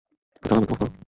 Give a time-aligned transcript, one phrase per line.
[0.35, 0.91] সুতরাং আমাকে ক্ষমা কর।